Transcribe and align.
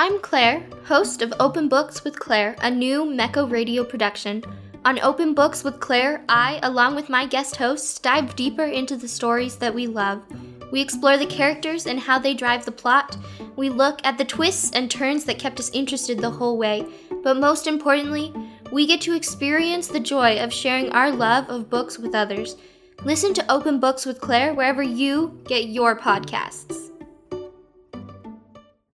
I'm 0.00 0.20
Claire, 0.20 0.64
host 0.84 1.22
of 1.22 1.34
Open 1.40 1.68
Books 1.68 2.04
with 2.04 2.20
Claire, 2.20 2.54
a 2.60 2.70
new 2.70 3.04
Mecco 3.04 3.50
radio 3.50 3.82
production. 3.82 4.44
On 4.84 5.00
Open 5.00 5.34
Books 5.34 5.64
with 5.64 5.80
Claire, 5.80 6.22
I, 6.28 6.60
along 6.62 6.94
with 6.94 7.08
my 7.08 7.26
guest 7.26 7.56
hosts, 7.56 7.98
dive 7.98 8.36
deeper 8.36 8.62
into 8.62 8.96
the 8.96 9.08
stories 9.08 9.56
that 9.56 9.74
we 9.74 9.88
love. 9.88 10.22
We 10.70 10.80
explore 10.80 11.16
the 11.16 11.26
characters 11.26 11.86
and 11.86 11.98
how 11.98 12.20
they 12.20 12.32
drive 12.32 12.64
the 12.64 12.70
plot. 12.70 13.18
We 13.56 13.70
look 13.70 13.98
at 14.04 14.18
the 14.18 14.24
twists 14.24 14.70
and 14.70 14.88
turns 14.88 15.24
that 15.24 15.40
kept 15.40 15.58
us 15.58 15.72
interested 15.72 16.20
the 16.20 16.30
whole 16.30 16.56
way. 16.58 16.86
But 17.24 17.38
most 17.38 17.66
importantly, 17.66 18.32
we 18.70 18.86
get 18.86 19.00
to 19.00 19.16
experience 19.16 19.88
the 19.88 19.98
joy 19.98 20.38
of 20.38 20.52
sharing 20.52 20.92
our 20.92 21.10
love 21.10 21.50
of 21.50 21.68
books 21.68 21.98
with 21.98 22.14
others. 22.14 22.54
Listen 23.02 23.34
to 23.34 23.52
Open 23.52 23.80
Books 23.80 24.06
with 24.06 24.20
Claire 24.20 24.54
wherever 24.54 24.80
you 24.80 25.42
get 25.48 25.70
your 25.70 25.98
podcasts. 25.98 26.77